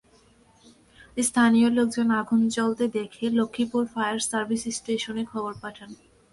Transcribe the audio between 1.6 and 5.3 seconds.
লোকজন আগুন জ্বলতে দেখে লক্ষ্মীপুর ফায়ার সার্ভিস স্টেশনে